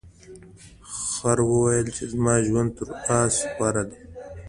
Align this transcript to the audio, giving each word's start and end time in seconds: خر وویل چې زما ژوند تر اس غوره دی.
خر 1.11 1.37
وویل 1.51 1.87
چې 1.95 2.03
زما 2.13 2.33
ژوند 2.47 2.69
تر 2.77 2.87
اس 3.19 3.35
غوره 3.55 3.83
دی. 3.89 3.99